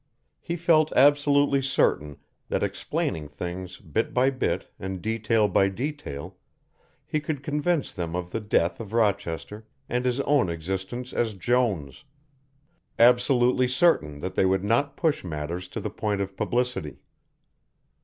He 0.39 0.55
felt 0.55 0.91
absolutely 0.95 1.61
certain 1.61 2.17
that 2.49 2.63
explaining 2.63 3.27
things 3.27 3.77
bit 3.77 4.15
by 4.15 4.31
bit 4.31 4.65
and 4.79 4.99
detail 4.99 5.47
by 5.47 5.69
detail 5.69 6.37
he 7.05 7.19
could 7.19 7.43
convince 7.43 7.93
them 7.93 8.15
of 8.15 8.31
the 8.31 8.39
death 8.39 8.79
of 8.79 8.93
Rochester 8.93 9.67
and 9.87 10.03
his 10.03 10.19
own 10.21 10.49
existence 10.49 11.13
as 11.13 11.35
Jones; 11.35 12.03
absolutely 12.97 13.67
certain 13.67 14.21
that 14.21 14.33
they 14.33 14.43
would 14.47 14.63
not 14.63 14.97
push 14.97 15.23
matters 15.23 15.67
to 15.67 15.79
the 15.79 15.91
point 15.91 16.19
of 16.19 16.35
publicity. 16.35 16.97